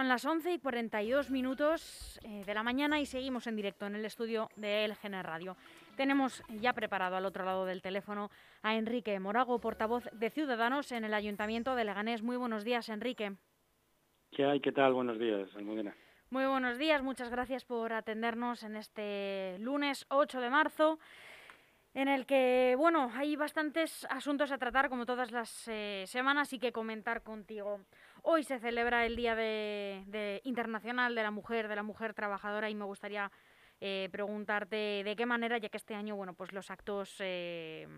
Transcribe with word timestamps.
Son 0.00 0.08
las 0.08 0.24
11 0.24 0.54
y 0.54 0.58
42 0.58 1.30
minutos 1.30 2.18
eh, 2.24 2.42
de 2.46 2.54
la 2.54 2.62
mañana 2.62 2.98
y 3.00 3.04
seguimos 3.04 3.46
en 3.46 3.54
directo 3.54 3.84
en 3.84 3.96
el 3.96 4.06
estudio 4.06 4.48
de 4.56 4.88
LGN 4.88 5.22
Radio. 5.22 5.58
Tenemos 5.94 6.42
ya 6.48 6.72
preparado 6.72 7.16
al 7.16 7.26
otro 7.26 7.44
lado 7.44 7.66
del 7.66 7.82
teléfono 7.82 8.30
a 8.62 8.76
Enrique 8.76 9.20
Morago, 9.20 9.58
portavoz 9.58 10.08
de 10.12 10.30
Ciudadanos 10.30 10.90
en 10.92 11.04
el 11.04 11.12
Ayuntamiento 11.12 11.74
de 11.74 11.84
Leganés. 11.84 12.22
Muy 12.22 12.38
buenos 12.38 12.64
días, 12.64 12.88
Enrique. 12.88 13.34
¿Qué 14.30 14.46
hay? 14.46 14.60
¿Qué 14.60 14.72
tal? 14.72 14.94
Buenos 14.94 15.18
días, 15.18 15.54
Almudena. 15.54 15.94
Muy 16.30 16.46
buenos 16.46 16.78
días, 16.78 17.02
muchas 17.02 17.28
gracias 17.28 17.66
por 17.66 17.92
atendernos 17.92 18.62
en 18.62 18.76
este 18.76 19.58
lunes 19.58 20.06
8 20.08 20.40
de 20.40 20.48
marzo 20.48 20.98
en 21.92 22.08
el 22.08 22.24
que, 22.24 22.74
bueno, 22.78 23.10
hay 23.14 23.36
bastantes 23.36 24.06
asuntos 24.10 24.52
a 24.52 24.58
tratar 24.58 24.88
como 24.88 25.06
todas 25.06 25.30
las 25.32 25.68
eh, 25.68 26.04
semanas 26.06 26.52
y 26.52 26.58
que 26.58 26.72
comentar 26.72 27.22
contigo. 27.22 27.80
Hoy 28.22 28.44
se 28.44 28.58
celebra 28.58 29.06
el 29.06 29.16
Día 29.16 29.34
de, 29.34 30.40
Internacional 30.44 31.14
de 31.14 31.22
la 31.22 31.30
Mujer, 31.30 31.68
de 31.68 31.76
la 31.76 31.82
Mujer 31.82 32.14
Trabajadora 32.14 32.68
y 32.68 32.74
me 32.74 32.84
gustaría 32.84 33.30
eh, 33.80 34.08
preguntarte 34.12 35.02
de 35.04 35.16
qué 35.16 35.26
manera, 35.26 35.58
ya 35.58 35.68
que 35.68 35.78
este 35.78 35.94
año, 35.94 36.16
bueno, 36.16 36.34
pues 36.34 36.52
los 36.52 36.70
actos 36.70 37.16
eh, 37.20 37.88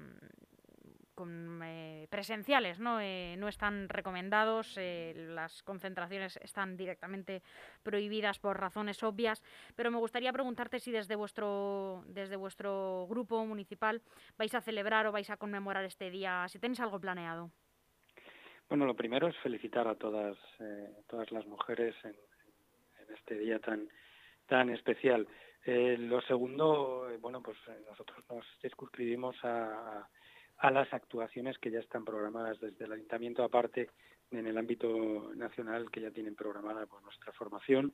eh, 1.65 2.07
presenciales 2.09 2.79
¿no? 2.79 2.99
no 3.37 3.49
están 3.49 3.89
recomendados, 3.89 4.77
las 4.77 5.63
concentraciones 5.63 6.39
están 6.43 6.77
directamente 6.77 7.43
prohibidas 7.83 8.39
por 8.39 8.61
razones 8.61 9.03
obvias, 9.03 9.43
pero 9.75 9.91
me 9.91 9.99
gustaría 9.99 10.33
preguntarte 10.33 10.79
si 10.79 10.93
desde 10.93 11.17
vuestro, 11.17 12.05
desde 12.07 12.37
vuestro 12.37 13.07
grupo 13.09 13.45
municipal 13.45 14.03
vais 14.39 14.55
a 14.55 14.61
celebrar 14.61 15.07
o 15.07 15.13
vais 15.13 15.31
a 15.31 15.37
conmemorar 15.37 15.85
este 15.85 16.11
día, 16.11 16.47
si 16.49 16.59
tenéis 16.59 16.81
algo 16.81 17.01
planeado. 17.01 17.51
Bueno, 18.73 18.87
lo 18.87 18.97
primero 18.97 19.29
es 19.29 19.37
felicitar 19.43 19.87
a 19.87 19.97
todas, 19.97 20.35
eh, 20.59 20.89
todas 21.07 21.31
las 21.31 21.45
mujeres 21.45 21.95
en, 22.05 22.15
este 23.15 23.39
día 23.39 23.59
tan, 23.59 23.87
tan 24.47 24.71
especial. 24.71 25.29
Eh, 25.67 25.99
lo 25.99 26.23
segundo, 26.23 27.07
eh, 27.11 27.19
bueno, 27.21 27.43
pues 27.43 27.59
nosotros 27.87 28.25
nos 28.31 28.47
circunscribimos 28.63 29.37
a, 29.45 30.09
a 30.57 30.71
las 30.71 30.91
actuaciones 30.95 31.59
que 31.59 31.71
ya 31.71 31.81
están 31.81 32.03
programadas 32.03 32.59
desde 32.61 32.87
el 32.87 32.93
ayuntamiento, 32.93 33.45
aparte 33.45 33.91
en 34.31 34.47
el 34.47 34.57
ámbito 34.57 35.35
nacional 35.35 35.91
que 35.91 36.01
ya 36.01 36.11
tienen 36.11 36.35
programada 36.35 36.87
por 36.87 37.03
nuestra 37.03 37.31
formación 37.35 37.93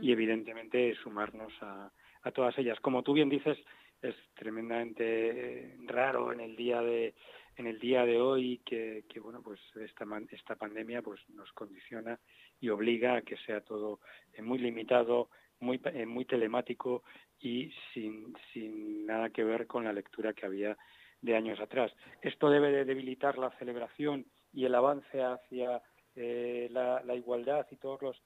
y 0.00 0.12
evidentemente 0.12 0.94
sumarnos 1.02 1.52
a, 1.60 1.90
a 2.22 2.30
todas 2.30 2.56
ellas. 2.56 2.78
Como 2.78 3.02
tú 3.02 3.14
bien 3.14 3.30
dices, 3.30 3.58
es 4.00 4.14
tremendamente 4.34 5.76
raro 5.86 6.32
en 6.32 6.38
el 6.38 6.54
día 6.54 6.80
de 6.82 7.14
en 7.56 7.66
el 7.66 7.78
día 7.78 8.04
de 8.04 8.20
hoy 8.20 8.58
que, 8.64 9.04
bueno 9.22 9.42
pues 9.42 9.60
esta 9.76 10.06
esta 10.30 10.56
pandemia 10.56 11.02
pues 11.02 11.20
nos 11.30 11.52
condiciona 11.52 12.18
y 12.60 12.68
obliga 12.68 13.16
a 13.16 13.22
que 13.22 13.36
sea 13.38 13.60
todo 13.60 14.00
eh, 14.32 14.42
muy 14.42 14.58
limitado 14.58 15.28
muy 15.60 15.80
eh, 15.84 16.06
muy 16.06 16.24
telemático 16.24 17.02
y 17.38 17.72
sin, 17.92 18.34
sin 18.52 19.06
nada 19.06 19.30
que 19.30 19.44
ver 19.44 19.66
con 19.66 19.84
la 19.84 19.92
lectura 19.92 20.32
que 20.32 20.46
había 20.46 20.76
de 21.22 21.36
años 21.36 21.60
atrás. 21.60 21.92
Esto 22.22 22.48
debe 22.48 22.70
de 22.70 22.84
debilitar 22.84 23.36
la 23.36 23.50
celebración 23.58 24.26
y 24.52 24.64
el 24.64 24.74
avance 24.74 25.22
hacia 25.22 25.82
eh, 26.16 26.68
la, 26.70 27.02
igualdad 27.14 27.66
y 27.70 27.76
todos 27.76 28.02
los 28.02 28.22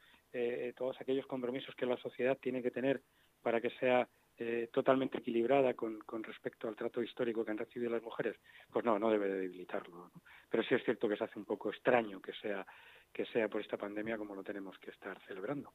todos 0.76 1.00
aquellos 1.00 1.26
compromisos 1.26 1.76
que 1.76 1.86
la 1.86 1.96
sociedad 1.96 2.36
tiene 2.40 2.60
que 2.60 2.72
tener 2.72 3.02
para 3.40 3.60
que 3.60 3.70
sea 3.78 4.08
eh, 4.36 4.68
totalmente 4.72 5.18
equilibrada 5.18 5.74
con, 5.74 6.00
con, 6.00 6.24
respecto 6.24 6.66
al 6.66 6.74
trato 6.74 7.00
histórico 7.00 7.44
que 7.44 7.52
han 7.52 7.58
recibido 7.58 7.92
las 7.92 8.02
mujeres, 8.02 8.36
pues 8.72 8.84
no, 8.84 8.98
no 8.98 9.08
debe 9.08 9.28
de 9.28 9.40
debilitarlo. 9.40 10.10
Pero 10.50 10.62
sí 10.64 10.74
es 10.74 10.82
cierto 10.84 11.08
que 11.08 11.16
se 11.16 11.24
hace 11.24 11.38
un 11.38 11.44
poco 11.44 11.70
extraño 11.70 12.20
que 12.20 12.32
sea, 12.32 12.66
que 13.12 13.26
sea 13.26 13.48
por 13.48 13.60
esta 13.60 13.76
pandemia 13.76 14.18
como 14.18 14.34
lo 14.34 14.42
tenemos 14.42 14.76
que 14.78 14.90
estar 14.90 15.20
celebrando. 15.26 15.72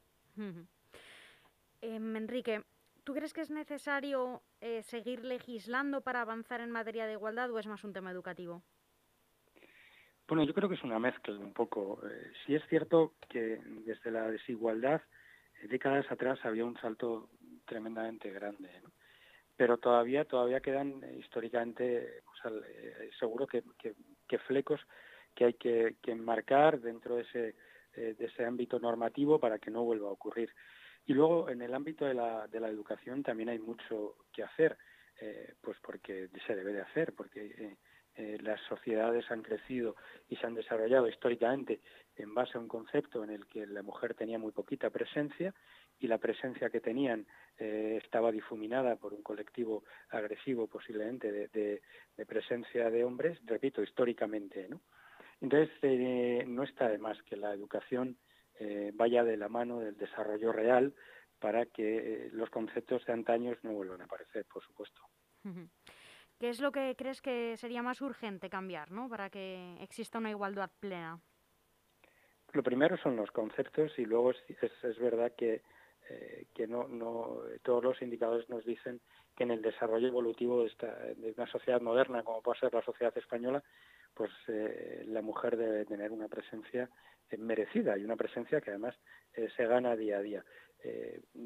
Em, 1.81 2.15
Enrique, 2.17 2.63
¿tú 3.05 3.13
crees 3.13 3.33
que 3.33 3.41
es 3.41 3.49
necesario 3.49 4.41
eh, 4.59 4.83
seguir 4.83 5.23
legislando 5.23 6.01
para 6.01 6.21
avanzar 6.21 6.59
en 6.59 6.71
materia 6.71 7.07
de 7.07 7.13
igualdad 7.13 7.49
o 7.51 7.59
es 7.59 7.67
más 7.67 7.85
un 7.85 7.93
tema 7.93 8.11
educativo? 8.11 8.61
Bueno, 10.27 10.43
yo 10.43 10.53
creo 10.53 10.67
que 10.67 10.75
es 10.75 10.83
una 10.83 10.99
mezcla 10.99 11.33
un 11.33 11.53
poco. 11.53 12.01
Eh, 12.05 12.31
sí 12.45 12.55
es 12.55 12.63
cierto 12.67 13.13
que 13.29 13.61
desde 13.85 14.11
la 14.11 14.29
desigualdad, 14.29 15.01
décadas 15.67 16.11
atrás 16.11 16.39
había 16.43 16.65
un 16.65 16.77
salto 16.79 17.29
tremendamente 17.69 18.31
grande. 18.31 18.67
Pero 19.55 19.77
todavía 19.77 20.25
todavía 20.25 20.59
quedan 20.59 21.03
eh, 21.03 21.17
históricamente, 21.19 22.23
eh, 22.45 23.09
seguro 23.19 23.45
que, 23.45 23.63
flecos 24.47 24.81
que 25.35 25.45
hay 25.45 25.53
que, 25.53 25.95
que 26.01 26.11
enmarcar 26.11 26.81
dentro 26.81 27.15
de 27.15 27.21
ese, 27.21 27.55
eh, 27.93 28.15
de 28.17 28.25
ese 28.25 28.43
ámbito 28.43 28.79
normativo 28.79 29.39
para 29.39 29.59
que 29.59 29.69
no 29.69 29.83
vuelva 29.83 30.09
a 30.09 30.13
ocurrir. 30.13 30.49
Y 31.05 31.13
luego 31.13 31.49
en 31.49 31.61
el 31.61 31.73
ámbito 31.73 32.05
de 32.05 32.15
la, 32.15 32.47
de 32.47 32.59
la 32.59 32.69
educación 32.69 33.21
también 33.21 33.49
hay 33.49 33.59
mucho 33.59 34.15
que 34.33 34.43
hacer, 34.43 34.77
pues 35.61 35.77
porque 35.81 36.29
se 36.47 36.55
debe 36.55 36.71
de 36.71 36.81
hacer, 36.81 37.13
porque 37.13 37.75
las 38.15 38.61
sociedades 38.69 39.29
han 39.31 39.41
crecido 39.41 39.95
y 40.29 40.37
se 40.37 40.45
han 40.45 40.53
desarrollado 40.53 41.09
históricamente 41.09 41.81
en 42.15 42.33
base 42.33 42.57
a 42.57 42.61
un 42.61 42.69
concepto 42.69 43.23
en 43.23 43.31
el 43.31 43.45
que 43.47 43.65
la 43.65 43.81
mujer 43.81 44.13
tenía 44.13 44.39
muy 44.39 44.51
poquita 44.53 44.89
presencia 44.89 45.53
y 45.99 46.07
la 46.07 46.17
presencia 46.17 46.69
que 46.69 46.79
tenían 46.79 47.25
eh, 47.57 47.99
estaba 48.03 48.31
difuminada 48.31 48.95
por 48.95 49.13
un 49.13 49.21
colectivo 49.21 49.83
agresivo 50.09 50.67
posiblemente 50.67 51.49
de, 51.49 51.81
presencia 52.25 52.89
de 52.89 53.03
hombres, 53.03 53.39
repito, 53.45 53.83
históricamente. 53.83 54.67
¿no? 54.69 54.81
Entonces, 55.41 55.69
eh, 55.81 56.43
no 56.47 56.63
está 56.63 56.87
de 56.87 56.97
más 56.97 57.21
que 57.23 57.35
la 57.35 57.53
educación 57.53 58.17
eh, 58.59 58.91
vaya 58.93 59.23
de 59.23 59.37
la 59.37 59.49
mano 59.49 59.79
del 59.79 59.97
desarrollo 59.97 60.51
real 60.51 60.93
para 61.39 61.65
que 61.65 62.29
los 62.33 62.49
conceptos 62.49 63.05
de 63.05 63.13
antaños 63.13 63.57
no 63.63 63.71
vuelvan 63.71 64.01
a 64.01 64.05
aparecer, 64.05 64.45
por 64.45 64.63
supuesto. 64.63 65.01
¿Qué 66.37 66.49
es 66.49 66.59
lo 66.59 66.71
que 66.71 66.95
crees 66.97 67.21
que 67.21 67.55
sería 67.57 67.81
más 67.81 68.01
urgente 68.01 68.49
cambiar 68.49 68.91
¿no? 68.91 69.07
para 69.09 69.29
que 69.29 69.77
exista 69.81 70.17
una 70.17 70.29
igualdad 70.29 70.69
plena? 70.79 71.19
Lo 72.51 72.63
primero 72.63 72.97
son 72.97 73.15
los 73.15 73.31
conceptos 73.31 73.97
y 73.97 74.05
luego 74.05 74.31
es 74.31 74.99
verdad 74.99 75.33
que 75.37 75.61
eh, 76.09 76.45
que 76.55 76.65
no, 76.65 76.87
no 76.87 77.41
todos 77.61 77.83
los 77.83 78.01
indicadores 78.01 78.49
nos 78.49 78.65
dicen 78.65 78.99
que 79.35 79.43
en 79.43 79.51
el 79.51 79.61
desarrollo 79.61 80.07
evolutivo 80.07 80.61
de, 80.61 80.67
esta, 80.67 80.87
de 80.87 81.33
una 81.37 81.45
sociedad 81.45 81.81
moderna 81.81 82.23
como 82.23 82.41
puede 82.41 82.59
ser 82.59 82.73
la 82.73 82.81
sociedad 82.81 83.15
española, 83.15 83.63
pues 84.15 84.31
eh, 84.47 85.03
la 85.05 85.21
mujer 85.21 85.55
debe 85.55 85.85
tener 85.85 86.11
una 86.11 86.27
presencia 86.27 86.89
eh, 87.29 87.37
merecida 87.37 87.95
y 87.95 88.03
una 88.03 88.15
presencia 88.15 88.59
que 88.59 88.71
además 88.71 88.95
se 89.55 89.65
gana 89.67 89.95
día 89.95 90.17
a 90.17 90.21
día. 90.21 90.43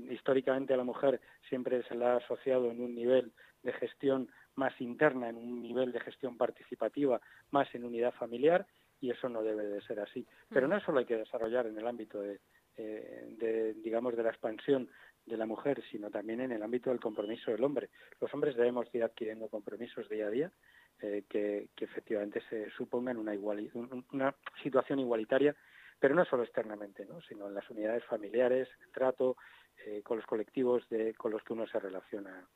históricamente 0.10 0.74
a 0.74 0.78
la 0.78 0.86
mujer 0.86 1.20
siempre 1.50 1.84
se 1.84 1.96
la 1.96 2.14
ha 2.14 2.18
asociado 2.18 2.72
en 2.72 2.82
un 2.82 2.96
nivel 2.96 3.34
de 3.62 3.74
gestión 3.74 4.30
más 4.56 4.80
interna, 4.80 5.30
en 5.30 5.36
un 5.36 5.62
nivel 5.62 5.92
de 5.92 6.00
gestión 6.00 6.38
participativa, 6.38 7.20
más 7.52 7.68
en 7.76 7.84
unidad 7.84 8.14
familiar, 8.14 8.66
y 9.02 9.12
eso 9.12 9.28
no 9.28 9.44
debe 9.44 9.66
de 9.66 9.82
ser 9.82 10.00
así. 10.00 10.26
Pero 10.50 10.68
no 10.68 10.80
solo 10.80 11.00
hay 11.00 11.06
que 11.06 11.18
desarrollar 11.18 11.68
en 11.68 11.78
el 11.78 11.86
ámbito 11.86 12.22
de, 12.22 12.40
eh, 12.78 13.36
de, 13.38 13.74
digamos, 13.76 14.16
de 14.16 14.24
la 14.24 14.30
expansión 14.30 14.90
de 15.26 15.38
la 15.38 15.46
mujer, 15.46 15.82
sino 15.92 16.10
también 16.10 16.42
en 16.42 16.52
el 16.52 16.64
ámbito 16.64 16.90
del 16.90 17.00
compromiso 17.00 17.52
del 17.52 17.64
hombre. 17.64 17.90
Los 18.20 18.34
hombres 18.34 18.56
debemos 18.56 18.88
ir 18.94 19.04
adquiriendo 19.04 19.48
compromisos 19.48 20.10
día 20.10 20.28
a 20.28 20.30
día 20.30 20.52
eh, 21.02 21.24
que, 21.30 21.70
efectivamente 21.78 22.42
se 22.50 22.70
supongan 22.72 23.18
una, 23.18 23.34
una 24.12 24.36
situación 24.62 25.00
igualitaria, 25.00 25.56
pero 26.00 26.16
no 26.16 26.26
solo 26.26 26.44
externamente, 26.44 27.06
¿no? 27.06 27.22
sino 27.22 27.48
en 27.48 27.54
las 27.54 27.70
unidades 27.70 28.04
familiares, 28.06 28.68
en 28.78 28.84
el 28.88 28.92
trato, 28.92 29.38
eh, 29.86 30.02
con 30.04 30.18
los 30.18 30.26
colectivos 30.26 30.88
de, 30.90 31.14
con 31.14 31.32
los 31.32 31.44
que 31.44 31.54
uno 31.54 31.68
se 31.68 31.80
relaciona. 31.80 32.48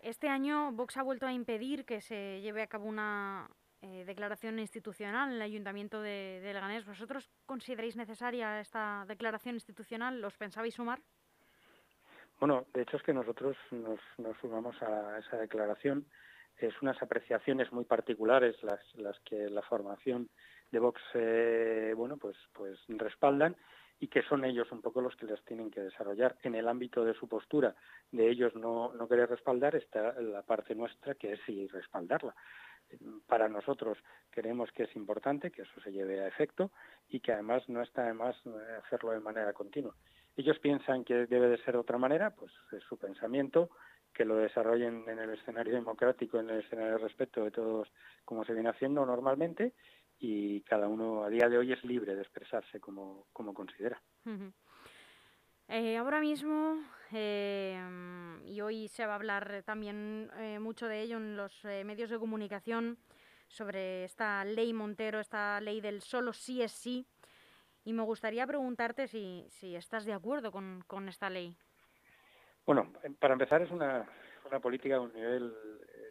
Este 0.00 0.28
año 0.28 0.72
Vox 0.72 0.96
ha 0.96 1.02
vuelto 1.02 1.26
a 1.26 1.32
impedir 1.32 1.84
que 1.84 2.00
se 2.00 2.40
lleve 2.40 2.62
a 2.62 2.68
cabo 2.68 2.86
una, 2.86 3.48
eh, 3.92 4.04
declaración 4.04 4.58
institucional 4.58 5.28
en 5.30 5.36
el 5.36 5.42
Ayuntamiento 5.42 6.00
de, 6.00 6.40
de. 6.42 6.82
¿Vosotros 6.86 7.30
consideráis 7.46 7.96
necesaria 7.96 8.60
esta 8.60 9.04
declaración 9.06 9.54
institucional? 9.54 10.20
¿Los 10.20 10.36
pensabais 10.36 10.74
sumar? 10.74 11.00
Bueno, 12.38 12.66
de 12.74 12.82
hecho 12.82 12.96
es 12.96 13.02
que 13.02 13.14
nosotros 13.14 13.56
nos, 13.70 14.00
sumamos 14.40 14.80
a 14.82 15.18
esa 15.18 15.36
declaración. 15.38 16.06
Es 16.58 16.74
unas 16.82 17.00
apreciaciones 17.02 17.72
muy 17.72 17.84
particulares 17.84 18.56
las, 18.62 18.80
las 18.94 19.18
que 19.20 19.48
la 19.50 19.62
formación 19.62 20.28
de 20.70 20.78
Vox, 20.78 21.00
eh, 21.14 21.92
bueno, 21.96 22.16
pues, 22.16 22.36
pues 22.52 22.78
respaldan 22.88 23.56
y 23.98 24.08
que 24.08 24.22
son 24.22 24.44
ellos 24.44 24.70
un 24.72 24.82
poco 24.82 25.00
los 25.00 25.16
que 25.16 25.26
las 25.26 25.42
tienen 25.44 25.70
que 25.70 25.80
desarrollar. 25.80 26.36
En 26.42 26.54
el 26.54 26.68
ámbito 26.68 27.04
de 27.04 27.14
su 27.14 27.28
postura, 27.28 27.74
de 28.10 28.28
ellos 28.28 28.54
no, 28.54 28.92
no 28.94 29.08
querer 29.08 29.30
respaldar, 29.30 29.74
está 29.74 30.20
la 30.20 30.42
parte 30.42 30.74
nuestra 30.74 31.14
que 31.14 31.32
es 31.32 31.40
sí 31.46 31.66
respaldarla 31.68 32.34
para 33.26 33.48
nosotros 33.48 33.98
creemos 34.30 34.70
que 34.72 34.84
es 34.84 34.96
importante 34.96 35.50
que 35.50 35.62
eso 35.62 35.80
se 35.80 35.92
lleve 35.92 36.20
a 36.20 36.28
efecto 36.28 36.70
y 37.08 37.20
que 37.20 37.32
además 37.32 37.68
no 37.68 37.82
está 37.82 38.04
de 38.04 38.14
más 38.14 38.36
eh, 38.46 38.50
hacerlo 38.84 39.12
de 39.12 39.20
manera 39.20 39.52
continua. 39.52 39.94
Ellos 40.36 40.58
piensan 40.58 41.04
que 41.04 41.26
debe 41.26 41.48
de 41.48 41.58
ser 41.58 41.74
de 41.74 41.80
otra 41.80 41.98
manera, 41.98 42.34
pues 42.34 42.52
es 42.72 42.82
su 42.84 42.98
pensamiento, 42.98 43.70
que 44.12 44.24
lo 44.24 44.36
desarrollen 44.36 45.04
en 45.08 45.18
el 45.18 45.30
escenario 45.30 45.74
democrático, 45.74 46.38
en 46.38 46.50
el 46.50 46.60
escenario 46.60 46.92
de 46.92 46.98
respeto 46.98 47.44
de 47.44 47.50
todos, 47.50 47.88
como 48.24 48.44
se 48.44 48.54
viene 48.54 48.70
haciendo 48.70 49.04
normalmente, 49.04 49.74
y 50.18 50.62
cada 50.62 50.88
uno 50.88 51.24
a 51.24 51.28
día 51.28 51.48
de 51.48 51.58
hoy 51.58 51.72
es 51.72 51.84
libre 51.84 52.14
de 52.14 52.22
expresarse 52.22 52.80
como, 52.80 53.26
como 53.32 53.52
considera. 53.52 54.00
Eh, 55.68 55.96
ahora 55.96 56.20
mismo, 56.20 56.80
eh, 57.12 57.76
y 58.44 58.60
hoy 58.60 58.86
se 58.86 59.04
va 59.04 59.12
a 59.12 59.16
hablar 59.16 59.64
también 59.64 60.30
eh, 60.38 60.60
mucho 60.60 60.86
de 60.86 61.00
ello 61.00 61.16
en 61.16 61.36
los 61.36 61.64
medios 61.64 62.08
de 62.10 62.18
comunicación, 62.18 62.98
sobre 63.48 64.04
esta 64.04 64.44
ley 64.44 64.72
Montero, 64.72 65.18
esta 65.18 65.60
ley 65.60 65.80
del 65.80 66.02
solo 66.02 66.32
sí 66.32 66.62
es 66.62 66.70
sí, 66.70 67.04
y 67.84 67.92
me 67.92 68.04
gustaría 68.04 68.46
preguntarte 68.46 69.08
si, 69.08 69.44
si 69.48 69.74
estás 69.74 70.04
de 70.04 70.12
acuerdo 70.12 70.52
con, 70.52 70.84
con 70.86 71.08
esta 71.08 71.30
ley. 71.30 71.56
Bueno, 72.64 72.92
para 73.18 73.34
empezar 73.34 73.62
es 73.62 73.70
una, 73.70 74.08
una 74.44 74.60
política 74.60 74.96
a 74.96 75.00
un 75.00 75.12
nivel 75.12 75.52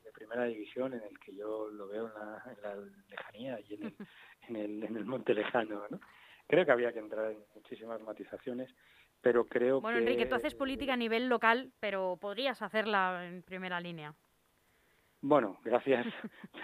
de 0.03 0.11
primera 0.11 0.45
división 0.45 0.93
en 0.93 1.03
el 1.03 1.17
que 1.19 1.33
yo 1.33 1.69
lo 1.69 1.87
veo 1.87 2.07
en 2.07 2.13
la, 2.13 2.43
en 2.45 2.61
la 2.61 2.75
lejanía 3.09 3.59
y 3.61 3.73
en 3.73 3.83
el, 3.83 3.95
en 4.49 4.55
el, 4.55 4.83
en 4.83 4.97
el 4.97 5.05
monte 5.05 5.33
lejano. 5.33 5.83
¿no? 5.89 5.99
Creo 6.47 6.65
que 6.65 6.71
había 6.71 6.93
que 6.93 6.99
entrar 6.99 7.31
en 7.31 7.43
muchísimas 7.55 8.01
matizaciones 8.01 8.73
pero 9.25 9.43
creo 9.47 9.81
bueno, 9.81 9.97
Enrique, 9.97 10.27
tú 10.27 10.35
haces 10.35 10.53
política 10.53 10.93
a 10.93 10.97
nivel 10.97 11.29
local, 11.29 11.71
pero 11.79 12.15
podrías 12.21 12.61
hacerla 12.61 13.25
en 13.25 13.41
primera 13.41 13.79
línea. 13.79 14.13
Bueno, 15.19 15.57
gracias. 15.63 16.05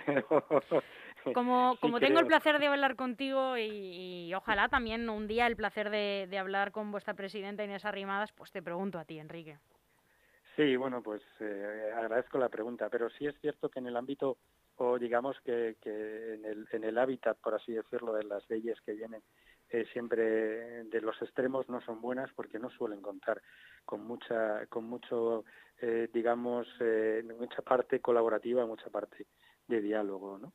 como 1.33 1.75
como 1.81 1.99
tengo 1.99 2.19
el 2.19 2.27
placer 2.27 2.59
de 2.59 2.67
hablar 2.67 2.95
contigo 2.95 3.57
y, 3.57 4.31
ojalá 4.35 4.69
también 4.69 5.09
un 5.09 5.27
día 5.27 5.47
el 5.47 5.55
placer 5.55 5.89
de, 5.89 6.27
de, 6.29 6.37
hablar 6.37 6.71
con 6.71 6.91
vuestra 6.91 7.15
presidenta 7.15 7.63
Inés 7.63 7.83
Arrimadas, 7.83 8.31
pues 8.33 8.51
te 8.51 8.61
pregunto 8.61 8.99
a 8.99 9.05
ti, 9.05 9.17
Enrique. 9.17 9.57
Sí, 10.55 10.75
bueno, 10.75 11.01
pues 11.01 11.23
eh, 11.39 11.91
agradezco 11.97 12.37
la 12.37 12.49
pregunta, 12.49 12.89
pero 12.91 13.09
sí 13.09 13.25
es 13.25 13.33
cierto 13.41 13.69
que 13.69 13.79
en 13.79 13.87
el 13.87 13.97
ámbito, 13.97 14.37
o 14.77 14.97
digamos 14.97 15.39
que, 15.41 15.77
en, 15.83 16.45
el, 16.45 16.67
en 16.71 16.83
el 16.83 16.97
hábitat, 16.97 17.37
por 17.39 17.55
así 17.55 17.73
decirlo, 17.73 18.13
de 18.13 18.23
las 18.23 18.49
leyes 18.49 18.79
que 18.81 18.93
vienen 18.93 19.21
eh, 19.73 19.85
siempre 19.93 20.83
de 20.83 20.99
los 20.99 21.21
extremos 21.21 21.69
no 21.69 21.79
son 21.79 22.01
buenas 22.01 22.29
porque 22.35 22.59
no 22.59 22.69
suelen 22.71 23.01
contar 23.01 23.41
con 23.85 24.05
mucha 24.05 24.65
con 24.65 24.83
mucho 24.83 25.45
eh, 25.79 26.09
digamos 26.13 26.67
eh, 26.81 27.23
mucha 27.39 27.61
parte 27.61 28.01
colaborativa 28.01 28.65
mucha 28.65 28.89
parte 28.89 29.27
de 29.67 29.79
diálogo 29.79 30.37
no 30.37 30.51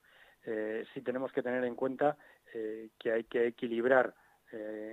sí 0.92 1.00
tenemos 1.00 1.32
que 1.32 1.42
tener 1.42 1.64
en 1.64 1.74
cuenta 1.74 2.16
que 2.52 3.10
hay 3.10 3.24
que 3.24 3.48
equilibrar 3.48 4.14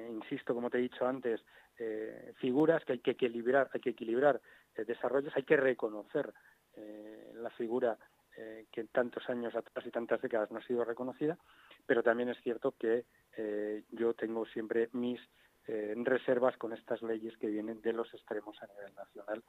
insisto 0.09 0.55
como 0.55 0.71
te 0.71 0.79
he 0.79 0.81
dicho 0.81 1.05
antes 1.05 1.45
figuras 2.37 2.83
que 2.85 2.93
hay 2.93 2.99
que 2.99 3.11
equilibrar 3.11 3.69
hay 3.71 3.79
que 3.79 3.91
equilibrar 3.91 4.41
desarrollos 4.73 5.31
hay 5.35 5.43
que 5.43 5.57
reconocer 5.57 6.33
la 7.35 7.51
figura 7.51 7.99
que 8.71 8.81
en 8.81 8.88
tantos 8.88 9.30
años 9.30 9.56
atrás 9.56 9.85
y 9.85 9.91
tantas 9.91 10.21
décadas 10.21 10.51
no 10.51 10.57
ha 10.57 10.63
sido 10.63 10.83
reconocida 10.83 11.38
pero 11.85 12.03
también 12.03 12.30
es 12.30 12.38
cierto 12.41 12.74
que 12.77 13.06
eh, 13.38 13.83
yo 13.91 14.13
tengo 14.13 14.45
siempre 14.45 14.89
mis 14.94 15.19
eh, 15.68 15.94
reservas 15.97 16.57
con 16.57 16.74
estas 16.74 17.01
leyes 17.01 17.38
que 17.38 17.47
vienen 17.47 17.81
de 17.81 17.94
los 17.94 18.13
extremos 18.13 18.62
a 18.62 18.68
nivel 18.68 18.94
nacional, 18.95 19.44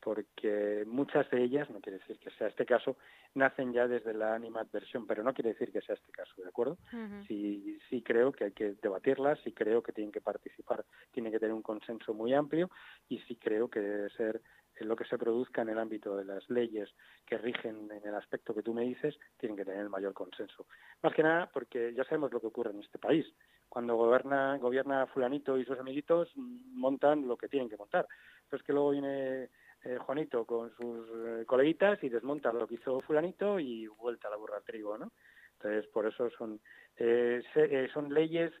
porque 0.00 0.84
muchas 0.86 1.28
de 1.30 1.42
ellas, 1.42 1.68
no 1.70 1.80
quiere 1.80 1.98
decir 1.98 2.18
que 2.18 2.30
sea 2.30 2.48
este 2.48 2.64
caso, 2.64 2.96
nacen 3.34 3.72
ya 3.72 3.86
desde 3.88 4.14
la 4.14 4.34
animadversión, 4.34 5.06
pero 5.06 5.22
no 5.22 5.34
quiere 5.34 5.50
decir 5.50 5.72
que 5.72 5.80
sea 5.80 5.94
este 5.94 6.12
caso, 6.12 6.32
¿de 6.40 6.48
acuerdo? 6.48 6.78
sí, 7.26 7.78
sí 7.90 8.02
creo 8.02 8.32
que 8.32 8.44
hay 8.44 8.52
que 8.52 8.74
debatirlas, 8.82 9.38
sí 9.44 9.52
creo 9.52 9.82
que 9.82 9.92
tienen 9.92 10.12
que 10.12 10.20
participar, 10.20 10.84
tiene 11.10 11.30
que 11.30 11.38
tener 11.38 11.54
un 11.54 11.62
consenso 11.62 12.14
muy 12.14 12.34
amplio 12.34 12.70
y 13.08 13.18
sí 13.20 13.36
creo 13.36 13.68
que 13.68 13.80
debe 13.80 14.10
ser 14.10 14.40
en 14.78 14.88
lo 14.88 14.96
que 14.96 15.04
se 15.04 15.18
produzca 15.18 15.62
en 15.62 15.70
el 15.70 15.78
ámbito 15.78 16.16
de 16.16 16.24
las 16.24 16.48
leyes 16.50 16.88
que 17.24 17.38
rigen 17.38 17.90
en 17.90 18.06
el 18.06 18.14
aspecto 18.14 18.54
que 18.54 18.62
tú 18.62 18.74
me 18.74 18.82
dices, 18.82 19.18
tienen 19.38 19.56
que 19.56 19.64
tener 19.64 19.80
el 19.80 19.90
mayor 19.90 20.12
consenso. 20.12 20.66
Más 21.02 21.14
que 21.14 21.22
nada 21.22 21.50
porque 21.52 21.94
ya 21.94 22.04
sabemos 22.04 22.32
lo 22.32 22.40
que 22.40 22.48
ocurre 22.48 22.70
en 22.70 22.80
este 22.80 22.98
país. 22.98 23.26
Cuando 23.68 23.96
gobierna, 23.96 24.56
gobierna 24.58 25.06
fulanito 25.06 25.58
y 25.58 25.64
sus 25.64 25.78
amiguitos 25.78 26.30
mm, 26.36 26.78
montan 26.78 27.26
lo 27.26 27.36
que 27.36 27.48
tienen 27.48 27.68
que 27.68 27.76
montar. 27.76 28.06
Pero 28.48 28.60
es 28.60 28.66
que 28.66 28.72
luego 28.72 28.90
viene 28.90 29.50
eh, 29.86 29.98
Juanito 29.98 30.44
con 30.44 30.74
sus 30.76 31.08
eh, 31.08 31.44
coleguitas 31.46 32.02
y 32.02 32.08
desmonta 32.08 32.52
lo 32.52 32.66
que 32.66 32.74
hizo 32.74 33.00
fulanito 33.00 33.60
y 33.60 33.86
vuelta 33.86 34.28
a 34.28 34.32
la 34.32 34.36
burra 34.36 34.56
al 34.56 34.64
trigo, 34.64 34.98
¿no? 34.98 35.12
Entonces, 35.54 35.86
por 35.90 36.06
eso 36.06 36.28
son, 36.30 36.60
eh, 36.96 37.42
se, 37.54 37.88
son 37.88 38.12
leyes 38.12 38.52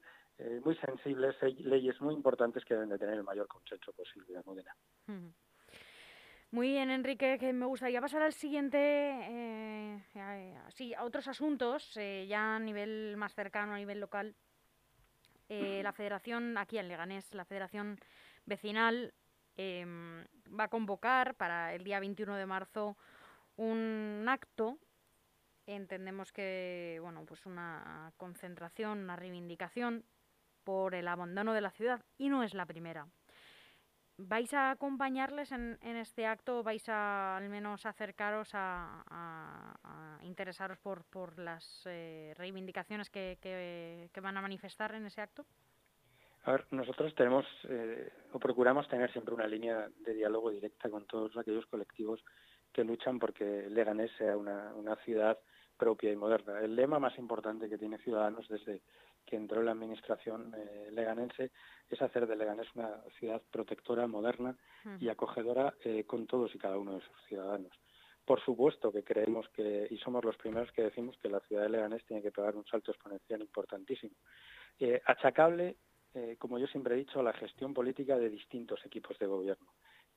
muy 0.64 0.76
sensibles, 0.76 1.34
leyes 1.60 1.98
muy 2.02 2.14
importantes 2.14 2.62
que 2.66 2.74
deben 2.74 2.90
de 2.90 2.98
tener 2.98 3.14
el 3.14 3.24
mayor 3.24 3.46
consenso 3.48 3.90
posible, 3.92 4.38
Modena. 4.44 4.74
Muy 6.52 6.68
bien, 6.68 6.90
Enrique, 6.90 7.38
que 7.38 7.52
me 7.52 7.66
gustaría 7.66 8.00
pasar 8.00 8.22
al 8.22 8.32
siguiente, 8.32 8.78
eh, 8.78 10.00
a 10.96 11.04
otros 11.04 11.26
asuntos, 11.26 11.96
eh, 11.96 12.26
ya 12.28 12.56
a 12.56 12.58
nivel 12.60 13.16
más 13.16 13.34
cercano, 13.34 13.74
a 13.74 13.78
nivel 13.78 13.98
local. 13.98 14.34
Eh, 15.48 15.80
la 15.82 15.92
federación, 15.92 16.56
aquí 16.56 16.78
en 16.78 16.88
Leganés, 16.88 17.34
la 17.34 17.44
federación 17.44 17.98
vecinal 18.46 19.12
em, 19.56 20.24
va 20.58 20.64
a 20.64 20.68
convocar 20.68 21.34
para 21.34 21.74
el 21.74 21.84
día 21.84 22.00
21 22.00 22.36
de 22.36 22.46
marzo 22.46 22.96
un 23.56 24.26
acto. 24.28 24.78
Entendemos 25.66 26.32
que, 26.32 26.98
bueno, 27.02 27.24
pues 27.26 27.44
una 27.46 28.12
concentración, 28.16 28.98
una 29.00 29.16
reivindicación 29.16 30.04
por 30.64 30.94
el 30.94 31.08
abandono 31.08 31.54
de 31.54 31.60
la 31.60 31.70
ciudad 31.70 32.04
y 32.18 32.28
no 32.28 32.42
es 32.42 32.54
la 32.54 32.66
primera. 32.66 33.06
¿Vais 34.18 34.54
a 34.54 34.70
acompañarles 34.70 35.52
en, 35.52 35.78
este 35.82 36.24
acto? 36.24 36.62
¿Vais 36.62 36.88
a 36.88 37.36
al 37.36 37.50
menos 37.50 37.84
acercaros 37.84 38.50
a, 38.54 40.18
interesaros 40.22 40.78
por, 40.78 41.38
las 41.38 41.82
eh, 41.84 42.32
reivindicaciones 42.36 43.10
que, 43.10 44.10
van 44.22 44.36
a 44.38 44.40
manifestar 44.40 44.94
en 44.94 45.04
ese 45.04 45.20
acto? 45.20 45.44
A 46.46 46.52
ver, 46.52 46.66
nosotros 46.70 47.12
tenemos 47.16 47.44
eh, 47.68 48.08
o 48.32 48.38
procuramos 48.38 48.88
tener 48.88 49.10
siempre 49.12 49.34
una 49.34 49.48
línea 49.48 49.88
de 50.04 50.14
diálogo 50.14 50.52
directa 50.52 50.88
con 50.88 51.04
todos 51.04 51.36
aquellos 51.36 51.66
colectivos 51.66 52.24
que 52.72 52.84
luchan 52.84 53.18
porque 53.18 53.66
Leganés 53.68 54.12
sea 54.16 54.36
una, 54.36 54.72
una 54.76 54.94
ciudad 55.04 55.36
propia 55.76 56.12
y 56.12 56.16
moderna. 56.16 56.60
El 56.60 56.76
lema 56.76 57.00
más 57.00 57.18
importante 57.18 57.68
que 57.68 57.78
tiene 57.78 57.98
Ciudadanos 57.98 58.46
desde 58.48 58.82
que 59.24 59.34
entró 59.34 59.58
en 59.58 59.66
la 59.66 59.72
administración 59.72 60.54
eh, 60.56 60.88
leganense 60.92 61.50
es 61.90 62.00
hacer 62.00 62.28
de 62.28 62.36
Leganés 62.36 62.68
una 62.76 63.02
ciudad 63.18 63.42
protectora, 63.50 64.06
moderna 64.06 64.56
y 65.00 65.08
acogedora 65.08 65.74
eh, 65.82 66.04
con 66.04 66.28
todos 66.28 66.54
y 66.54 66.58
cada 66.58 66.78
uno 66.78 66.94
de 66.94 67.00
sus 67.00 67.24
ciudadanos. 67.26 67.72
Por 68.24 68.40
supuesto 68.44 68.92
que 68.92 69.02
creemos 69.02 69.48
que, 69.48 69.88
y 69.90 69.98
somos 69.98 70.24
los 70.24 70.36
primeros 70.36 70.70
que 70.70 70.82
decimos 70.82 71.16
que 71.20 71.28
la 71.28 71.40
ciudad 71.40 71.64
de 71.64 71.70
Leganés 71.70 72.04
tiene 72.06 72.22
que 72.22 72.30
pegar 72.30 72.54
un 72.54 72.64
salto 72.66 72.92
exponencial 72.92 73.40
importantísimo. 73.40 74.14
Eh, 74.78 75.00
achacable, 75.06 75.76
eh, 76.16 76.36
como 76.38 76.58
yo 76.58 76.66
siempre 76.66 76.94
he 76.94 76.98
dicho, 76.98 77.22
la 77.22 77.34
gestión 77.34 77.74
política 77.74 78.16
de 78.16 78.30
distintos 78.30 78.84
equipos 78.86 79.18
de 79.18 79.26
gobierno, 79.26 79.66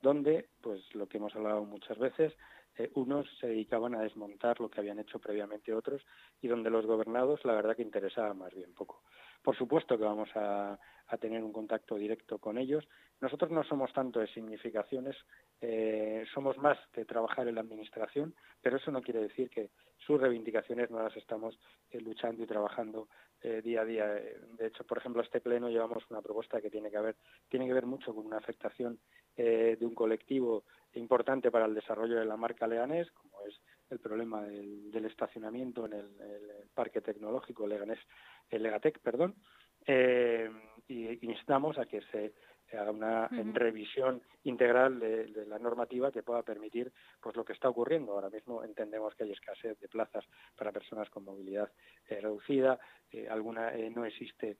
donde, 0.00 0.48
pues 0.62 0.80
lo 0.94 1.06
que 1.06 1.18
hemos 1.18 1.36
hablado 1.36 1.64
muchas 1.64 1.98
veces, 1.98 2.32
eh, 2.78 2.90
unos 2.94 3.26
se 3.38 3.48
dedicaban 3.48 3.94
a 3.94 4.00
desmontar 4.00 4.60
lo 4.60 4.70
que 4.70 4.80
habían 4.80 4.98
hecho 4.98 5.18
previamente 5.18 5.74
otros 5.74 6.00
y 6.40 6.48
donde 6.48 6.70
los 6.70 6.86
gobernados 6.86 7.44
la 7.44 7.52
verdad 7.52 7.76
que 7.76 7.82
interesaba 7.82 8.32
más 8.32 8.54
bien 8.54 8.72
poco. 8.72 9.02
Por 9.42 9.56
supuesto 9.56 9.96
que 9.96 10.04
vamos 10.04 10.28
a, 10.34 10.78
tener 11.20 11.42
un 11.42 11.52
contacto 11.52 11.96
directo 11.96 12.38
con 12.38 12.56
ellos. 12.56 12.86
Nosotros 13.20 13.50
no 13.50 13.64
somos 13.64 13.92
tanto 13.92 14.20
de 14.20 14.28
significaciones, 14.28 15.16
eh, 15.60 16.24
somos 16.32 16.56
más 16.56 16.78
de 16.94 17.04
trabajar 17.04 17.48
en 17.48 17.56
la 17.56 17.62
administración, 17.62 18.32
pero 18.62 18.76
eso 18.76 18.92
no 18.92 19.02
quiere 19.02 19.20
decir 19.20 19.50
que 19.50 19.70
sus 19.98 20.20
reivindicaciones 20.20 20.88
no 20.88 21.02
las 21.02 21.16
estamos 21.16 21.58
eh, 21.90 22.00
luchando 22.00 22.44
y 22.44 22.46
trabajando 22.46 23.08
eh, 23.42 23.60
día 23.60 23.80
a 23.80 23.84
día. 23.84 24.06
De 24.06 24.66
hecho, 24.68 24.84
por 24.84 24.98
ejemplo, 24.98 25.20
a 25.20 25.24
este 25.24 25.40
pleno 25.40 25.68
llevamos 25.68 26.08
una 26.10 26.22
propuesta 26.22 26.60
que 26.60 26.70
tiene 26.70 26.92
que 26.92 27.00
ver, 27.00 27.16
tiene 27.48 27.66
que 27.66 27.74
ver 27.74 27.86
mucho 27.86 28.14
con 28.14 28.24
una 28.24 28.38
afectación 28.38 29.00
de 29.36 29.78
un 29.80 29.94
colectivo 29.94 30.64
importante 30.94 31.50
para 31.50 31.64
el 31.66 31.74
desarrollo 31.74 32.18
de 32.18 32.26
la 32.26 32.36
marca 32.36 32.66
Leganés, 32.66 33.10
como 33.12 33.40
es 33.46 33.58
el 33.90 33.98
problema 33.98 34.42
del, 34.42 34.90
del 34.90 35.06
estacionamiento 35.06 35.86
en 35.86 35.92
el, 35.94 36.20
el, 36.20 36.68
parque 36.74 37.00
tecnológico 37.00 37.66
Leganés, 37.66 37.98
el 38.50 38.62
Legatec, 38.62 38.98
perdón, 39.00 39.34
eh, 39.86 40.50
y 40.88 41.24
instamos 41.26 41.78
a 41.78 41.86
que 41.86 42.00
se 42.12 42.32
haga 42.76 42.90
una 42.90 43.28
uh 43.30 43.34
-huh. 43.34 43.52
revisión 43.52 44.22
integral 44.44 45.00
de, 45.00 45.26
de, 45.26 45.46
la 45.46 45.58
normativa 45.58 46.12
que 46.12 46.22
pueda 46.22 46.42
permitir 46.42 46.92
pues 47.20 47.36
lo 47.36 47.44
que 47.44 47.52
está 47.52 47.68
ocurriendo. 47.68 48.12
Ahora 48.12 48.30
mismo 48.30 48.62
entendemos 48.62 49.14
que 49.14 49.24
hay 49.24 49.32
escasez 49.32 49.78
de 49.80 49.88
plazas 49.88 50.24
para 50.56 50.72
personas 50.72 51.08
con 51.10 51.24
movilidad 51.24 51.70
eh, 52.08 52.20
reducida, 52.20 52.78
eh, 53.10 53.28
alguna 53.28 53.74
eh, 53.74 53.90
no 53.90 54.04
existe 54.04 54.58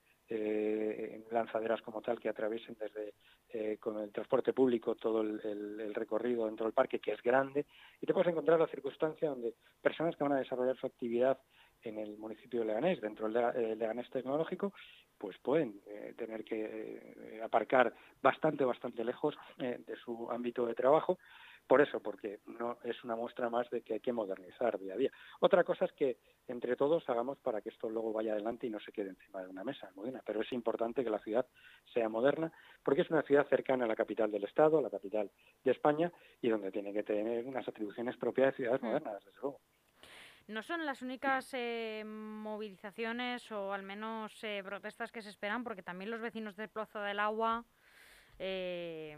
lanzaderas 1.33 1.83
como 1.83 2.01
tal 2.01 2.21
que 2.21 2.29
atraviesen 2.29 2.77
desde 2.79 3.79
con 3.81 3.99
el 3.99 4.13
transporte 4.13 4.53
público 4.53 4.95
todo 4.95 5.23
el, 5.23 5.41
el, 5.43 5.81
el, 5.81 5.93
recorrido 5.93 6.47
dentro 6.47 6.67
del 6.67 6.73
parque, 6.73 7.01
que 7.01 7.11
es 7.11 7.21
grande, 7.21 7.67
y 8.01 8.07
te 8.07 8.13
puedes 8.13 8.29
encontrar 8.29 8.61
la 8.61 8.69
circunstancia 8.69 9.29
donde 9.29 9.57
personas 9.83 10.15
que 10.15 10.23
van 10.23 10.35
a 10.35 10.39
desarrollar 10.39 10.77
su 10.77 10.87
actividad 10.87 11.37
en 11.83 11.99
el 11.99 12.17
municipio 12.19 12.61
de 12.61 12.67
Leganés, 12.67 13.01
dentro 13.01 13.29
del 13.29 13.45
eh, 13.57 13.77
Leganés 13.77 14.09
tecnológico, 14.11 14.73
pues 15.21 15.37
pueden 15.39 15.81
eh, 15.87 16.15
tener 16.17 16.45
que 16.45 16.65
eh, 16.65 17.43
aparcar 17.43 17.95
bastante, 18.23 18.65
bastante 18.65 19.05
lejos 19.05 19.37
eh, 19.59 19.79
de 19.87 19.97
su 19.97 20.31
ámbito 20.31 20.65
de 20.65 20.75
trabajo, 20.75 21.19
por 21.67 21.83
eso, 21.83 22.01
porque 22.01 22.41
no 22.47 22.79
es 22.83 23.05
una 23.05 23.15
muestra 23.15 23.49
más 23.51 23.69
de 23.71 23.83
que 23.83 23.93
hay 23.93 24.01
que 24.01 24.13
modernizar 24.13 24.79
día 24.79 24.95
a 24.95 24.97
día. 24.97 25.13
Otra 25.39 25.63
cosa 25.63 25.85
es 25.85 25.93
que 25.93 26.17
entre 26.49 26.75
todos 26.75 27.09
hagamos 27.09 27.39
para 27.39 27.61
que 27.61 27.69
esto 27.69 27.89
luego 27.89 28.13
vaya 28.13 28.33
adelante 28.33 28.67
y 28.67 28.71
no 28.71 28.81
se 28.81 28.91
quede 28.91 29.11
encima 29.11 29.43
de 29.43 29.51
una 29.51 29.63
mesa 29.63 29.89
moderna. 29.95 30.21
Pero 30.27 30.41
es 30.41 30.51
importante 30.53 31.05
que 31.05 31.11
la 31.11 31.21
ciudad 31.21 31.47
sea 31.93 32.09
moderna 32.09 32.51
porque 32.83 33.03
es 33.03 33.11
una 33.11 33.23
ciudad 33.23 33.47
cercana 33.47 33.85
a 33.85 33.89
la 33.89 33.95
capital 33.95 34.33
del 34.33 34.45
Estado, 34.45 34.79
a 34.79 34.83
la 34.83 34.91
capital 34.91 35.31
de 35.63 35.71
España 35.71 36.11
y 36.41 36.49
donde 36.49 36.73
tiene 36.73 36.93
que 36.93 37.05
tener 37.05 37.47
unas 37.47 37.69
atribuciones 37.69 38.17
propias 38.17 38.49
de 38.49 38.57
ciudades 38.57 38.83
mm. 38.83 38.87
modernas, 38.87 39.25
desde 39.25 39.39
luego. 39.41 39.61
No 40.50 40.62
son 40.62 40.85
las 40.85 41.00
únicas 41.00 41.49
eh, 41.52 42.02
movilizaciones 42.04 43.50
o 43.52 43.73
al 43.73 43.83
menos 43.83 44.42
eh, 44.42 44.62
protestas 44.64 45.12
que 45.12 45.23
se 45.23 45.30
esperan, 45.30 45.62
porque 45.62 45.83
también 45.83 46.11
los 46.11 46.21
vecinos 46.21 46.57
del 46.57 46.69
Plaza 46.69 47.00
del 47.02 47.21
Agua 47.21 47.64
eh, 48.42 49.16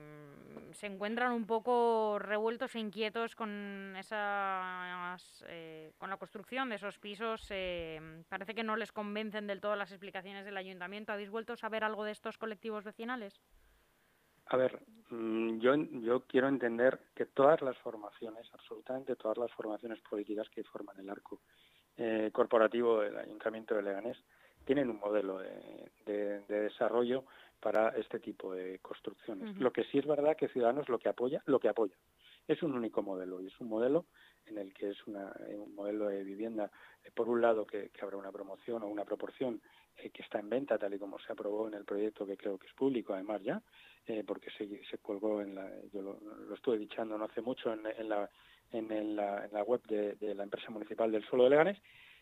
se 0.72 0.86
encuentran 0.88 1.30
un 1.32 1.46
poco 1.46 2.18
revueltos 2.18 2.74
e 2.74 2.80
inquietos 2.80 3.36
con 3.36 3.94
esas, 3.96 5.44
eh, 5.46 5.92
con 5.96 6.10
la 6.10 6.16
construcción 6.16 6.68
de 6.68 6.74
esos 6.74 6.98
pisos. 6.98 7.46
Eh, 7.50 8.24
parece 8.28 8.54
que 8.54 8.64
no 8.64 8.74
les 8.74 8.90
convencen 8.90 9.46
del 9.46 9.60
todo 9.60 9.76
las 9.76 9.92
explicaciones 9.92 10.44
del 10.44 10.56
ayuntamiento. 10.56 11.12
¿Habéis 11.12 11.30
vuelto 11.30 11.52
a 11.52 11.56
saber 11.56 11.84
algo 11.84 12.04
de 12.04 12.10
estos 12.10 12.36
colectivos 12.36 12.84
vecinales? 12.84 13.40
A 14.52 14.56
ver, 14.56 14.78
mm, 15.10 15.58
yo, 15.58 15.74
yo 15.74 16.20
quiero 16.26 16.48
entender 16.48 17.00
que 17.14 17.26
todas 17.26 17.60
las 17.62 17.76
formaciones, 17.78 18.48
absolutamente 18.52 19.16
todas 19.16 19.38
las 19.38 19.50
formaciones 19.52 20.00
políticas 20.00 20.48
que 20.50 20.64
forman 20.64 20.98
el 20.98 21.10
arco 21.10 21.40
corporativo 22.32 23.00
del 23.00 23.16
Ayuntamiento 23.18 23.74
de 23.74 23.82
Leganés, 23.82 24.16
tienen 24.64 24.88
un 24.88 24.98
modelo 24.98 25.38
de 25.38 26.40
desarrollo 26.48 27.24
para 27.62 27.90
este 27.90 28.18
tipo 28.18 28.52
de 28.52 28.80
construcciones. 28.80 29.56
Lo 29.56 29.72
que 29.72 29.84
sí 29.84 29.98
es 29.98 30.06
verdad 30.06 30.36
que 30.36 30.48
Ciudadanos 30.48 30.88
lo 30.88 30.98
que 30.98 31.08
apoya, 31.08 31.42
lo 31.46 31.60
que 31.60 31.68
apoya 31.68 31.94
es 32.48 32.60
un 32.62 32.74
único 32.74 33.02
modelo 33.02 33.40
y 33.40 33.46
es 33.46 33.60
un 33.60 33.68
modelo 33.68 34.06
en 34.46 34.58
el 34.58 34.72
que 34.72 34.90
es 34.90 35.06
un 35.06 35.16
modelo 35.74 36.08
de 36.08 36.24
vivienda, 36.24 36.70
eh, 37.04 37.10
por 37.14 37.28
un 37.28 37.40
lado 37.40 37.66
que, 37.66 37.90
habrá 38.00 38.16
una 38.16 38.32
promoción 38.32 38.82
o 38.82 38.88
una 38.88 39.04
proporción 39.04 39.60
eh, 39.96 40.10
que 40.10 40.22
está 40.22 40.40
en 40.40 40.50
venta 40.50 40.78
tal 40.78 40.94
y 40.94 40.98
como 40.98 41.18
se 41.18 41.32
aprobó 41.32 41.68
en 41.68 41.74
el 41.74 41.84
proyecto 41.84 42.26
que 42.26 42.36
creo 42.36 42.58
que 42.58 42.66
es 42.66 42.72
público 42.74 43.14
además 43.14 43.42
ya, 43.42 43.62
eh, 44.06 44.24
porque 44.26 44.50
se, 44.50 44.98
colgó 44.98 45.40
en 45.40 45.54
la, 45.54 45.70
yo 45.92 46.02
lo, 46.02 46.54
estuve 46.54 46.78
dichando 46.78 47.16
no 47.16 47.24
hace 47.24 47.40
mucho 47.40 47.72
en, 47.72 47.82
la, 48.08 48.28
en, 48.72 49.16
la, 49.16 49.44
en 49.44 49.52
la 49.52 49.62
web 49.62 49.82
de, 49.86 50.34
la 50.34 50.42
empresa 50.42 50.70
municipal 50.70 51.10
del 51.12 51.24
suelo 51.24 51.44
de 51.44 51.50
Leganes 51.50 51.78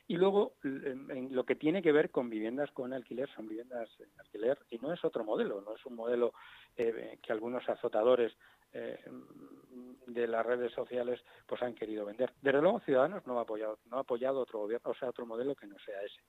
y 0.08 0.16
luego, 0.16 0.54
lo 0.64 1.44
que 1.44 1.54
tiene 1.54 1.82
que 1.82 1.92
ver 1.92 2.10
con 2.10 2.28
viviendas 2.28 2.68
con 2.72 2.92
alquiler, 2.92 3.30
son 3.30 3.46
viviendas 3.46 3.88
en 4.00 4.08
alquiler 4.18 4.58
y 4.68 4.78
no 4.78 4.92
es 4.92 5.04
otro 5.04 5.22
modelo, 5.22 5.60
no 5.60 5.76
es 5.76 5.86
un 5.86 5.94
modelo 5.94 6.34
eh, 6.76 7.16
que 7.22 7.32
algunos 7.32 7.68
azotadores 7.68 8.32
eh, 8.72 8.98
de 10.06 10.26
las 10.26 10.44
redes 10.44 10.72
sociales 10.72 11.20
pues 11.46 11.62
han 11.62 11.74
querido 11.74 12.04
vender. 12.04 12.32
Desde 12.40 12.60
luego, 12.60 12.80
Ciudadanos 12.80 13.26
no 13.26 13.38
ha 13.38 13.42
apoyado, 13.42 13.78
no 13.86 13.98
ha 13.98 14.00
apoyado 14.00 14.40
otro 14.40 14.60
gobierno, 14.60 14.90
o 14.90 14.94
sea, 14.94 15.08
otro 15.08 15.26
modelo 15.26 15.54
que 15.54 15.66
no 15.66 15.78
sea 15.78 16.02
ese. 16.02 16.20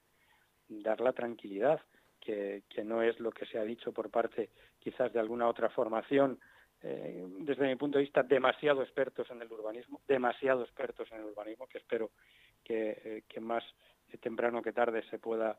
Dar 0.67 1.01
la 1.01 1.13
tranquilidad, 1.13 1.81
que, 2.19 2.63
que 2.69 2.83
no 2.83 3.01
es 3.01 3.19
lo 3.19 3.31
que 3.31 3.45
se 3.45 3.57
ha 3.57 3.63
dicho 3.63 3.91
por 3.91 4.09
parte 4.09 4.51
quizás 4.79 5.11
de 5.11 5.19
alguna 5.19 5.47
otra 5.47 5.69
formación 5.69 6.39
eh, 6.83 7.23
desde 7.41 7.67
mi 7.67 7.75
punto 7.75 7.97
de 7.97 8.05
vista, 8.05 8.23
demasiado 8.23 8.81
expertos 8.81 9.29
en 9.29 9.41
el 9.41 9.51
urbanismo, 9.51 10.01
demasiado 10.07 10.63
expertos 10.63 11.11
en 11.11 11.19
el 11.19 11.25
urbanismo, 11.25 11.67
que 11.67 11.77
espero 11.77 12.11
que, 12.63 13.23
eh, 13.29 13.39
más 13.39 13.63
temprano 14.19 14.61
que 14.61 14.73
tarde 14.73 15.03
se 15.09 15.19
pueda 15.19 15.57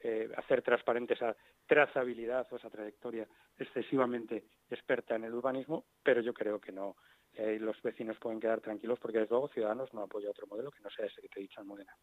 eh, 0.00 0.30
hacer 0.36 0.62
transparente 0.62 1.14
esa 1.14 1.36
trazabilidad 1.66 2.46
o 2.50 2.56
esa 2.56 2.70
trayectoria 2.70 3.26
excesivamente 3.56 4.44
experta 4.70 5.16
en 5.16 5.24
el 5.24 5.34
urbanismo, 5.34 5.84
pero 6.02 6.20
yo 6.20 6.32
creo 6.32 6.60
que 6.60 6.72
no. 6.72 6.96
los 7.36 7.80
vecinos 7.82 8.18
pueden 8.18 8.40
quedar 8.40 8.60
tranquilos 8.60 8.98
porque, 8.98 9.18
desde 9.18 9.30
luego, 9.30 9.48
Ciudadanos 9.48 9.92
no 9.94 10.02
apoya 10.02 10.30
otro 10.30 10.46
modelo 10.46 10.70
que 10.70 10.80
no 10.80 10.90
sea 10.90 11.06
ese 11.06 11.20
que 11.20 11.28
te 11.28 11.40
he 11.40 11.42
dicho 11.42 11.60
en 11.60 11.66
Modena. 11.66 11.96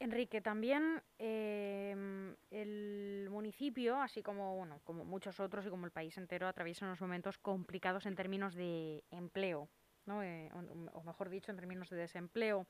Enrique, 0.00 0.40
también 0.40 1.02
em, 1.18 2.34
el 2.50 3.28
municipio, 3.30 3.96
así 4.00 4.22
como, 4.22 4.56
bueno, 4.56 4.80
como 4.84 5.04
muchos 5.04 5.38
otros 5.40 5.64
y 5.66 5.70
como 5.70 5.86
el 5.86 5.92
país 5.92 6.16
entero, 6.18 6.48
atraviesa 6.48 6.84
unos 6.84 7.00
momentos 7.00 7.38
complicados 7.38 8.04
en 8.06 8.16
términos 8.16 8.54
de 8.54 9.04
empleo, 9.10 9.68
¿no? 10.06 10.22
Eh, 10.22 10.50
o, 10.92 11.02
mejor 11.04 11.30
dicho, 11.30 11.50
en 11.50 11.56
términos 11.56 11.88
de 11.90 11.96
desempleo. 11.96 12.66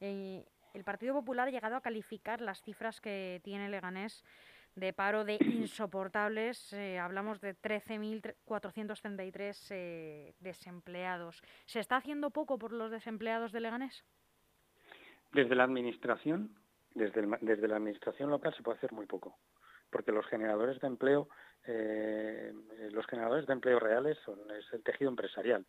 Eh, 0.00 0.44
el 0.74 0.84
Partido 0.84 1.14
Popular 1.14 1.48
ha 1.48 1.50
llegado 1.50 1.74
a 1.76 1.80
calificar 1.80 2.40
las 2.40 2.62
cifras 2.62 3.00
que 3.00 3.40
tiene 3.44 3.68
Leganés 3.68 4.24
de 4.74 4.92
paro 4.92 5.24
de 5.24 5.38
insoportables. 5.40 6.72
Eh, 6.72 6.98
hablamos 6.98 7.40
de 7.40 7.54
13.433 7.56 10.34
desempleados. 10.40 11.40
¿Se 11.66 11.78
está 11.80 11.96
haciendo 11.96 12.30
poco 12.30 12.58
por 12.58 12.72
los 12.72 12.90
desempleados 12.90 13.52
de 13.52 13.60
Leganés? 13.60 14.04
Desde 15.32 15.54
la 15.54 15.64
administración, 15.64 16.54
desde, 16.94 17.26
desde 17.42 17.68
la 17.68 17.76
administración 17.76 18.30
local 18.30 18.54
se 18.56 18.62
puede 18.62 18.78
hacer 18.78 18.92
muy 18.92 19.04
poco, 19.06 19.38
porque 19.90 20.12
los 20.12 20.26
generadores 20.26 20.80
de 20.80 20.86
empleo, 20.86 21.28
eh, 21.64 22.52
los 22.92 23.06
generadores 23.06 23.46
de 23.46 23.52
empleo 23.52 23.78
reales 23.78 24.16
son 24.24 24.38
es 24.50 24.64
el 24.72 24.82
tejido 24.82 25.10
empresarial. 25.10 25.66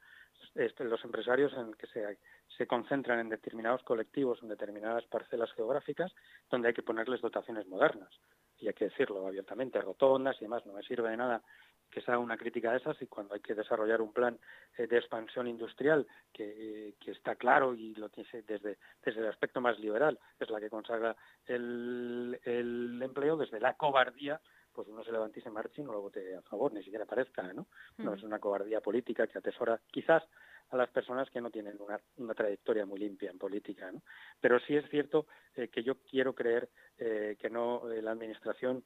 Este, 0.55 0.83
los 0.83 1.03
empresarios 1.03 1.53
en 1.53 1.73
que 1.73 1.87
se, 1.87 2.17
se 2.57 2.67
concentran 2.67 3.19
en 3.19 3.29
determinados 3.29 3.83
colectivos, 3.83 4.39
en 4.41 4.49
determinadas 4.49 5.05
parcelas 5.05 5.51
geográficas, 5.53 6.13
donde 6.49 6.69
hay 6.69 6.73
que 6.73 6.83
ponerles 6.83 7.21
dotaciones 7.21 7.67
modernas. 7.67 8.09
Y 8.57 8.67
hay 8.67 8.73
que 8.73 8.85
decirlo 8.85 9.25
abiertamente, 9.25 9.81
rotondas 9.81 10.35
y 10.37 10.45
demás. 10.45 10.65
No 10.65 10.73
me 10.73 10.83
sirve 10.83 11.09
de 11.09 11.17
nada 11.17 11.41
que 11.89 12.01
se 12.01 12.11
haga 12.11 12.19
una 12.19 12.37
crítica 12.37 12.71
de 12.71 12.77
esas 12.77 13.01
y 13.01 13.07
cuando 13.07 13.33
hay 13.33 13.41
que 13.41 13.55
desarrollar 13.55 14.01
un 14.01 14.13
plan 14.13 14.37
eh, 14.77 14.87
de 14.87 14.97
expansión 14.97 15.47
industrial 15.47 16.05
que, 16.31 16.95
está 17.07 17.35
claro 17.35 17.73
y 17.73 17.95
lo 17.95 18.09
tiene 18.09 18.29
desde, 18.47 18.77
desde 19.03 19.21
el 19.21 19.27
aspecto 19.27 19.61
más 19.61 19.79
liberal, 19.79 20.19
es 20.39 20.49
la 20.49 20.59
que 20.59 20.69
consagra 20.69 21.15
el, 21.47 22.39
el 22.43 23.01
empleo, 23.01 23.35
desde 23.35 23.59
la 23.59 23.73
cobardía 23.75 24.39
pues 24.79 24.87
uno 24.87 25.03
se 25.03 25.11
levante 25.11 25.41
y 25.41 25.43
se 25.43 25.49
marche 25.49 25.81
y 25.81 25.83
no 25.83 25.91
lo 25.91 25.99
vote 25.99 26.37
a 26.37 26.41
favor, 26.41 26.71
ni 26.71 26.81
siquiera 26.81 27.05
parezca, 27.05 27.43
¿no? 27.51 27.67
No 27.97 28.13
es 28.13 28.23
una 28.23 28.39
cobardía 28.39 28.79
política 28.79 29.27
que 29.27 29.37
atesora 29.37 29.77
quizás 29.91 30.23
a 30.69 30.77
las 30.77 30.89
personas 30.89 31.29
que 31.29 31.41
no 31.41 31.51
tienen 31.51 31.75
una, 31.81 31.99
una 32.15 32.33
trayectoria 32.33 32.85
muy 32.85 32.97
limpia 32.97 33.29
en 33.29 33.37
política, 33.37 33.91
¿no? 33.91 34.01
Pero 34.39 34.57
sí 34.61 34.77
es 34.77 34.89
cierto 34.89 35.27
eh, 35.57 35.67
que 35.67 35.83
yo 35.83 35.95
quiero 36.09 36.33
creer 36.33 36.69
eh, 36.97 37.35
que 37.37 37.49
no 37.49 37.81
la 37.87 38.11
administración 38.11 38.85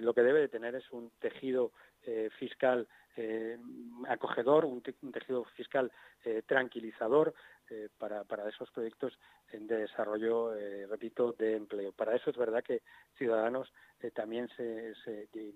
lo 0.00 0.14
que 0.14 0.22
debe 0.22 0.40
de 0.40 0.48
tener 0.48 0.74
es 0.74 0.90
un 0.90 1.10
tejido 1.20 1.72
eh, 2.04 2.30
fiscal 2.38 2.88
eh, 3.16 3.58
acogedor, 4.08 4.64
un, 4.64 4.82
tejido 4.82 5.44
fiscal 5.56 5.90
eh, 7.70 7.88
para, 7.98 8.24
para, 8.24 8.48
esos 8.48 8.70
proyectos 8.70 9.18
de 9.52 9.76
desarrollo, 9.76 10.52
repito, 10.88 11.32
de 11.32 11.56
empleo. 11.56 11.92
Para 11.92 12.14
eso 12.16 12.30
es 12.30 12.36
verdad 12.36 12.62
que 12.62 12.82
Ciudadanos 13.16 13.72
también 14.14 14.48
se, 14.56 14.94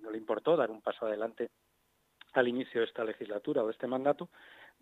no 0.00 0.10
le 0.10 0.18
importó 0.18 0.56
dar 0.56 0.70
un 0.70 0.80
paso 0.80 1.06
adelante 1.06 1.50
al 2.32 2.48
inicio 2.48 2.80
de 2.80 2.86
esta 2.86 3.04
legislatura 3.04 3.62
o 3.62 3.66
de 3.66 3.72
este 3.72 3.86
mandato 3.86 4.28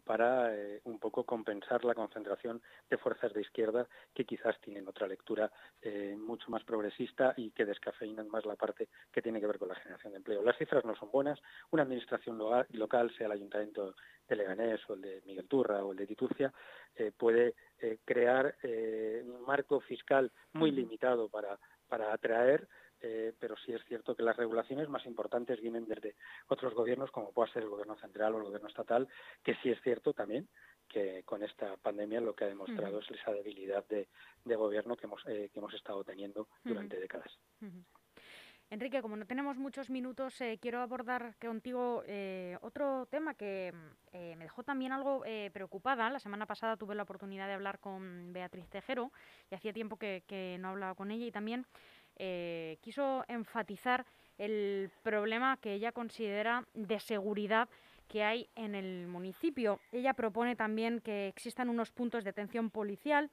para 0.09 0.57
eh, 0.57 0.81
un 0.85 0.99
poco 0.99 1.25
compensar 1.25 1.85
la 1.85 1.95
concentración 1.95 2.63
de 2.89 2.97
fuerzas 2.97 3.31
de 3.35 3.43
izquierda 3.43 3.87
que 4.15 4.25
quizás 4.25 4.59
tienen 4.63 4.89
otra 4.89 5.07
lectura 5.07 5.53
eh, 5.83 6.17
mucho 6.19 6.51
más 6.51 6.65
progresista 6.65 7.35
y 7.37 7.51
que 7.51 7.67
descafeinan 7.67 8.27
más 8.31 8.47
la 8.47 8.57
parte 8.57 8.89
que 9.13 9.21
tiene 9.21 9.39
que 9.39 9.47
ver 9.47 9.59
con 9.59 9.69
la 9.69 9.75
generación 9.75 10.15
de 10.15 10.17
empleo. 10.17 10.43
Las 10.43 10.57
cifras 10.57 10.83
no 10.87 10.97
son 10.97 11.11
buenas. 11.11 11.39
Una 11.73 11.83
administración 11.83 12.39
local, 12.39 13.13
sea 13.19 13.27
el 13.27 13.33
Ayuntamiento 13.33 13.97
de 14.27 14.37
Leganés 14.37 14.81
o 14.89 14.95
el 14.95 15.03
de 15.03 15.23
Miguel 15.27 15.47
Turra 15.47 15.85
o 15.85 15.93
el 15.93 15.99
de 15.99 16.07
Titucia, 16.07 16.55
eh, 16.97 17.13
puede 17.15 17.55
crear 18.07 18.57
un 18.65 19.43
marco 19.47 19.79
fiscal 19.81 20.33
muy 20.55 20.73
limitado 20.73 21.29
para, 21.29 21.59
para 21.87 22.13
atraer 22.13 22.67
eh, 23.01 23.33
pero 23.39 23.57
sí 23.57 23.73
es 23.73 23.85
cierto 23.85 24.17
que 24.17 24.23
las 24.23 24.37
regulaciones 24.37 24.89
más 24.89 25.07
importantes 25.07 25.61
vienen 25.61 25.87
desde 25.87 26.17
otros 26.49 26.75
gobiernos, 26.75 27.11
como 27.11 27.33
pueda 27.33 27.53
ser 27.53 27.63
el 27.63 27.69
gobierno 27.69 27.97
central 27.97 28.35
o 28.35 28.39
el 28.39 28.45
gobierno 28.45 28.69
estatal, 28.69 29.09
que 29.45 29.55
sí 29.63 29.71
es 29.71 29.81
cierto 29.83 30.13
también 30.13 30.49
que 30.89 31.23
con 31.25 31.43
esta 31.43 31.77
pandemia 31.77 32.21
lo 32.21 32.35
que 32.35 32.45
ha 32.45 32.49
demostrado 32.49 33.01
es 33.01 33.11
esa 33.11 33.31
debilidad 33.33 33.87
de, 33.89 34.09
gobierno 34.45 34.97
que 34.97 35.07
hemos, 35.07 35.23
eh, 35.27 35.51
que 35.53 35.59
hemos 35.59 35.75
estado 35.75 36.03
teniendo 36.03 36.49
durante 36.65 36.99
décadas. 36.99 37.31
Enrique, 38.71 39.03
como 39.03 39.17
no 39.17 39.27
tenemos 39.27 39.59
muchos 39.59 39.91
minutos, 39.91 40.41
eh, 40.41 40.59
quiero 40.61 40.81
abordar 40.81 41.37
contigo 41.39 42.03
otro 42.63 43.07
tema 43.07 43.35
que 43.35 43.73
me 44.13 44.45
dejó 44.45 44.63
también 44.63 44.93
algo 44.93 45.25
preocupada. 45.53 46.09
La 46.09 46.21
semana 46.21 46.47
pasada 46.47 46.79
tuve 46.79 46.95
la 46.95 47.03
oportunidad 47.03 47.47
de 47.47 47.55
hablar 47.55 47.79
con 47.81 48.33
Beatriz 48.33 48.67
Tejero 48.69 49.13
y 49.51 49.55
hacía 49.55 49.75
tiempo 49.75 49.99
que, 49.99 50.25
que 50.27 50.57
no 50.59 50.71
hablaba 50.71 50.95
con 50.95 51.11
ella 51.11 51.27
y 51.27 51.33
también 51.33 51.67
eh, 52.19 52.79
quiso 52.81 53.25
enfatizar 53.29 54.05
el 54.39 54.91
problema 55.03 55.57
que 55.61 55.73
ella 55.73 55.93
considera 55.93 56.65
de 56.75 57.01
seguridad 57.01 57.69
que 58.09 58.25
hay 58.25 58.49
en 58.55 58.75
el 58.75 59.07
municipio. 59.07 59.81
Ella 59.93 60.15
propone 60.15 60.57
también 60.57 61.01
que 61.01 61.29
existan 61.29 61.69
unos 61.69 61.91
puntos 61.91 62.25
de 62.25 62.31
atención 62.31 62.71
policial 62.71 63.31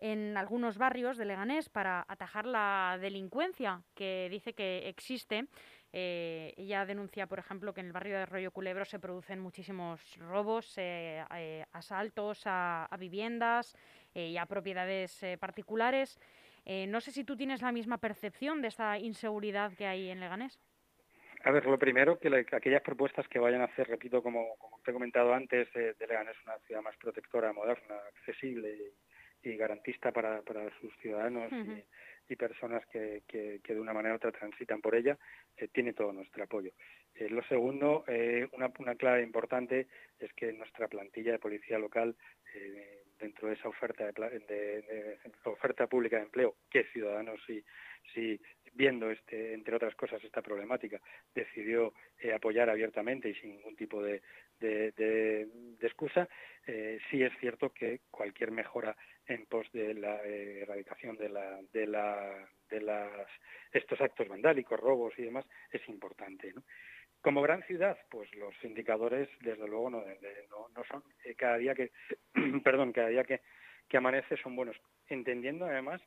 en 0.00 0.36
algunos 0.36 0.78
barrios 0.78 1.16
de 1.16 1.24
Leganés 1.24 1.68
para 1.68 2.04
atajar 2.08 2.46
la 2.46 2.98
delincuencia 3.00 3.82
que 3.94 4.28
dice 4.30 4.52
que 4.52 4.88
existe 4.88 5.48
Eh, 5.92 6.52
ella 6.58 6.84
denuncia, 6.84 7.26
por 7.26 7.38
ejemplo, 7.38 7.72
que 7.72 7.80
en 7.80 7.86
el 7.86 7.92
barrio 7.92 8.16
de 8.16 8.22
Arroyo 8.22 8.50
Culebro 8.50 8.84
se 8.84 8.98
producen 8.98 9.40
muchísimos 9.40 10.00
robos, 10.18 10.74
eh, 10.76 11.24
asaltos 11.72 12.42
a 12.44 12.94
viviendas 12.98 13.74
y 14.12 14.36
a 14.36 14.44
propiedades 14.44 15.24
particulares. 15.40 16.18
No 16.68 17.00
sé 17.00 17.12
si 17.12 17.24
tú 17.24 17.36
tienes 17.36 17.62
la 17.62 17.72
misma 17.72 17.98
percepción 17.98 18.60
de 18.60 18.68
esta 18.68 18.98
inseguridad 18.98 19.72
que 19.72 19.86
hay 19.86 20.10
en 20.10 20.20
Leganés. 20.20 20.60
A 21.44 21.50
ver, 21.50 21.66
lo 21.66 21.78
primero, 21.78 22.18
que, 22.18 22.28
aquellas 22.52 22.82
propuestas 22.82 23.28
que 23.28 23.38
vayan 23.38 23.60
a 23.60 23.66
hacer, 23.66 23.88
repito, 23.88 24.22
como, 24.22 24.56
como 24.58 24.80
te 24.84 24.90
he 24.90 24.94
comentado 24.94 25.32
antes, 25.32 25.72
de, 25.72 25.94
de 25.94 26.06
Leganés 26.06 26.36
una 26.44 26.58
ciudad 26.66 26.82
más 26.82 26.96
protectora, 26.96 27.52
moderna, 27.52 27.94
accesible 28.16 28.76
y, 29.42 29.56
garantista 29.56 30.12
para, 30.12 30.42
para 30.42 30.68
sus 30.80 30.94
ciudadanos 31.00 31.50
y, 32.28 32.36
personas 32.36 32.84
que, 32.92 33.22
que, 33.26 33.60
de 33.66 33.80
una 33.80 33.94
manera 33.94 34.14
u 34.14 34.16
otra 34.16 34.32
transitan 34.32 34.82
por 34.82 34.94
ella, 34.94 35.16
eh, 35.56 35.68
tiene 35.68 35.94
todo 35.94 36.12
nuestro 36.12 36.44
apoyo. 36.44 36.72
Eh, 37.14 37.30
lo 37.30 37.42
segundo, 37.44 38.04
eh, 38.06 38.46
una, 38.52 38.70
una 38.78 38.94
clave 38.96 39.22
importante 39.22 39.86
es 40.18 40.30
que 40.34 40.52
nuestra 40.52 40.88
plantilla 40.88 41.32
de 41.32 41.38
policía 41.38 41.78
local 41.78 42.14
dentro 43.18 43.48
de 43.48 43.54
esa 43.54 43.68
oferta 43.68 44.10
de, 44.10 44.42
de, 44.48 45.18
oferta 45.44 45.86
pública 45.86 46.16
de 46.16 46.24
empleo 46.24 46.56
que 46.70 46.84
Ciudadanos 46.84 47.40
sí, 47.46 47.64
sí 48.14 48.40
viendo 48.74 49.10
este 49.10 49.54
entre 49.54 49.74
otras 49.76 49.94
cosas 49.94 50.22
esta 50.22 50.42
problemática 50.42 51.00
decidió 51.34 51.92
eh, 52.20 52.32
apoyar 52.32 52.70
abiertamente 52.70 53.28
y 53.28 53.34
sin 53.34 53.50
ningún 53.50 53.76
tipo 53.76 54.02
de, 54.02 54.22
de, 54.60 55.48
excusa 55.80 56.28
eh, 56.66 56.98
sí 57.10 57.22
es 57.22 57.32
cierto 57.40 57.72
que 57.72 58.00
cualquier 58.10 58.50
mejora 58.50 58.96
en 59.26 59.46
pos 59.46 59.70
de 59.72 59.94
la 59.94 60.24
eh, 60.24 60.60
erradicación 60.62 61.16
de 61.16 61.28
la 61.28 61.60
de 61.72 61.86
la 61.86 62.48
de 62.70 62.80
las 62.80 63.28
estos 63.72 64.00
actos 64.00 64.28
vandálicos 64.28 64.78
robos 64.78 65.14
y 65.18 65.22
demás 65.22 65.46
es 65.70 65.86
importante 65.88 66.52
¿no? 66.52 66.62
Como 67.20 67.42
gran 67.42 67.62
ciudad, 67.64 67.98
pues 68.10 68.32
los 68.36 68.54
indicadores, 68.62 69.28
desde 69.40 69.66
luego, 69.66 69.90
no, 69.90 70.04
no, 70.74 70.84
son 70.84 71.02
eh, 71.24 71.34
cada 71.34 71.56
día 71.58 71.74
que, 71.74 71.90
perdón, 72.64 72.92
cada 72.92 73.08
día 73.08 73.24
que, 73.24 73.40
que 73.88 73.96
amanece 73.96 74.36
son 74.36 74.54
buenos, 74.54 74.76
entendiendo 75.08 75.66
además 75.66 76.00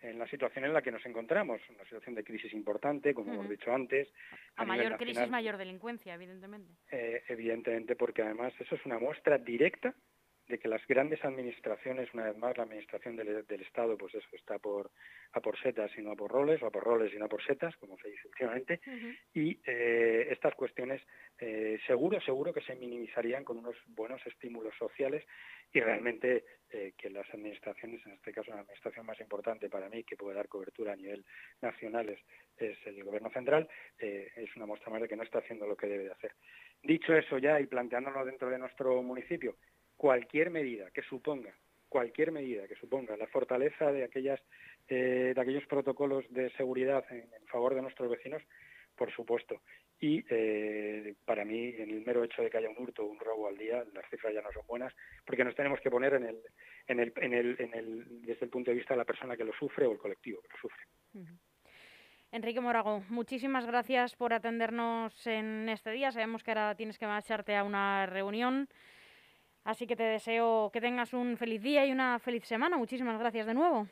en 0.00 0.18
la 0.18 0.28
situación 0.28 0.64
en 0.64 0.72
la 0.72 0.82
que 0.82 0.92
nos 0.92 1.04
encontramos, 1.06 1.60
una 1.70 1.82
situación 1.84 2.14
de 2.14 2.24
crisis 2.24 2.52
importante, 2.52 3.14
como 3.14 3.32
hemos 3.32 3.48
dicho 3.48 3.72
antes. 3.72 4.08
A, 4.56 4.64
mayor 4.64 4.96
crisis, 4.96 5.28
mayor 5.28 5.56
delincuencia, 5.56 6.14
evidentemente. 6.14 6.72
Eh, 6.90 7.24
evidentemente, 7.28 7.96
porque 7.96 8.22
además 8.22 8.52
eso 8.60 8.74
es 8.76 8.86
una 8.86 8.98
muestra 8.98 9.38
directa 9.38 9.94
de 10.48 10.58
que 10.58 10.68
las 10.68 10.84
grandes 10.86 11.22
administraciones, 11.24 12.12
una 12.14 12.24
vez 12.24 12.36
más, 12.38 12.56
la 12.56 12.64
administración 12.64 13.16
del, 13.16 13.60
Estado, 13.60 13.98
pues 13.98 14.14
eso 14.14 14.28
está 14.32 14.58
por 14.58 14.90
a 15.32 15.40
por 15.40 15.58
setas 15.58 15.90
y 15.98 16.00
no 16.00 16.12
a 16.12 16.16
por 16.16 16.30
roles, 16.30 16.62
o 16.62 16.66
a 16.66 16.70
por 16.70 16.82
roles 16.82 17.12
y 17.12 17.18
no 17.18 17.26
a 17.26 17.28
por 17.28 17.44
setas, 17.44 17.76
como 17.76 17.98
se 17.98 18.08
dice 18.08 18.28
últimamente, 18.28 18.80
y 19.34 19.60
eh, 19.66 20.28
estas 20.30 20.54
cuestiones 20.54 21.02
eh, 21.38 21.78
seguro, 21.86 22.18
seguro 22.22 22.52
que 22.54 22.62
se 22.62 22.74
minimizarían 22.74 23.44
con 23.44 23.58
unos 23.58 23.76
buenos 23.88 24.26
estímulos 24.26 24.74
sociales 24.78 25.24
y 25.70 25.80
realmente 25.80 26.44
eh, 26.70 26.94
que 26.96 27.10
las 27.10 27.28
administraciones, 27.34 28.04
en 28.06 28.12
este 28.12 28.32
caso 28.32 28.50
la 28.50 28.60
administración 28.60 29.04
más 29.04 29.20
importante 29.20 29.68
para 29.68 29.90
mí, 29.90 30.02
que 30.04 30.16
puede 30.16 30.36
dar 30.36 30.48
cobertura 30.48 30.94
a 30.94 30.96
nivel 30.96 31.26
nacional, 31.60 32.08
es, 32.08 32.20
es 32.56 32.78
el 32.86 33.04
Gobierno 33.04 33.30
Central, 33.30 33.68
es 33.98 34.56
una 34.56 34.66
muestra 34.66 34.90
más 34.90 35.02
de 35.02 35.08
que 35.08 35.16
no 35.16 35.24
está 35.24 35.40
haciendo 35.40 35.66
lo 35.66 35.76
que 35.76 35.88
debe 35.88 36.04
de 36.04 36.12
hacer. 36.12 36.32
Dicho 36.82 37.14
eso 37.14 37.36
ya 37.38 37.60
y 37.60 37.66
planteándolo 37.66 38.24
dentro 38.24 38.48
de 38.48 38.58
nuestro 38.58 39.02
municipio, 39.02 39.56
cualquier 39.98 40.48
medida 40.50 40.90
que 40.92 41.02
suponga 41.02 41.52
cualquier 41.88 42.32
medida 42.32 42.66
que 42.68 42.76
suponga 42.76 43.16
la 43.16 43.26
fortaleza 43.26 43.92
de 43.92 44.04
aquellas 44.04 44.40
eh, 44.88 45.32
de 45.34 45.40
aquellos 45.40 45.66
protocolos 45.66 46.24
de 46.30 46.50
seguridad 46.50 47.04
en, 47.10 47.28
favor 47.48 47.74
de 47.74 47.82
nuestros 47.82 48.08
vecinos 48.08 48.42
por 48.96 49.12
supuesto 49.12 49.60
y 50.00 50.24
eh, 50.30 51.14
para 51.24 51.44
mí 51.44 51.74
en 51.76 51.90
el 51.90 52.04
mero 52.04 52.22
hecho 52.24 52.42
de 52.42 52.50
que 52.50 52.58
haya 52.58 52.70
un 52.70 52.78
hurto 52.78 53.02
o 53.02 53.06
un 53.06 53.18
robo 53.18 53.48
al 53.48 53.58
día 53.58 53.84
las 53.92 54.08
cifras 54.10 54.32
ya 54.32 54.42
no 54.42 54.52
son 54.52 54.66
buenas 54.66 54.94
porque 55.26 55.44
nos 55.44 55.54
tenemos 55.54 55.80
que 55.80 55.90
poner 55.90 56.14
en 56.14 56.24
el, 56.24 56.38
en 56.86 57.00
el, 57.00 57.12
en 57.16 57.34
el, 57.34 57.56
en 57.58 57.74
el 57.74 58.22
desde 58.22 58.44
el 58.44 58.50
punto 58.50 58.70
de 58.70 58.76
vista 58.76 58.94
de 58.94 58.98
la 58.98 59.04
persona 59.04 59.36
que 59.36 59.44
lo 59.44 59.52
sufre 59.54 59.86
o 59.86 59.92
el 59.92 59.98
colectivo 59.98 60.40
que 60.42 60.48
lo 60.48 60.58
sufre 60.60 60.84
Enrique 62.30 62.60
Morago, 62.60 63.02
muchísimas 63.08 63.64
gracias 63.64 64.14
por 64.14 64.34
atendernos 64.34 65.26
en 65.26 65.66
este 65.70 65.90
día. 65.92 66.12
Sabemos 66.12 66.42
que 66.42 66.50
ahora 66.50 66.74
tienes 66.74 66.98
que 66.98 67.06
marcharte 67.06 67.56
a 67.56 67.64
una 67.64 68.04
reunión. 68.04 68.68
Así 69.64 69.86
que 69.86 69.96
te 69.96 70.02
deseo 70.02 70.70
que 70.72 70.80
tengas 70.80 71.12
un 71.12 71.36
feliz 71.36 71.62
día 71.62 71.84
y 71.84 71.92
una 71.92 72.18
feliz 72.18 72.44
semana. 72.46 72.76
Muchísimas 72.76 73.18
gracias 73.18 73.46
de 73.46 73.54
nuevo. 73.54 73.86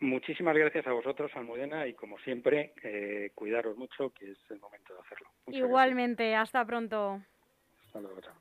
Muchísimas 0.00 0.56
gracias 0.56 0.86
a 0.86 0.92
vosotros, 0.92 1.30
Almudena, 1.34 1.86
y 1.86 1.94
como 1.94 2.18
siempre, 2.20 2.72
eh, 2.84 3.32
cuidaros 3.34 3.76
mucho, 3.76 4.10
que 4.10 4.30
es 4.30 4.38
el 4.50 4.60
momento 4.60 4.94
de 4.94 5.00
hacerlo. 5.00 5.28
Igualmente, 5.48 6.36
hasta 6.36 6.64
pronto. 6.64 7.20
Hasta 7.86 8.00
luego, 8.00 8.20
chao. 8.20 8.34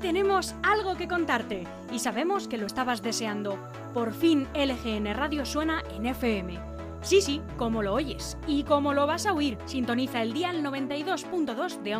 Tenemos 0.00 0.54
algo 0.62 0.96
que 0.96 1.06
contarte 1.06 1.64
y 1.92 1.98
sabemos 1.98 2.48
que 2.48 2.56
lo 2.56 2.64
estabas 2.64 3.02
deseando. 3.02 3.58
Por 3.92 4.14
fin 4.14 4.46
LGN 4.54 5.12
Radio 5.12 5.44
suena 5.44 5.82
en 5.94 6.06
FM 6.06 6.77
Sí, 7.08 7.22
sí, 7.22 7.40
como 7.56 7.82
lo 7.82 7.94
oyes 7.94 8.36
y 8.46 8.64
como 8.64 8.92
lo 8.92 9.06
vas 9.06 9.24
a 9.24 9.32
oír, 9.32 9.56
sintoniza 9.64 10.20
el 10.20 10.34
día 10.34 10.52
92.2 10.52 11.80
de 11.80 11.94